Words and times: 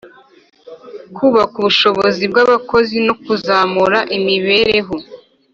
kubaka 1.15 1.53
ubushobozi 1.61 2.23
bw'abakozi 2.31 2.95
no 3.07 3.13
kuzamura 3.23 3.99
imibereho 4.17 4.95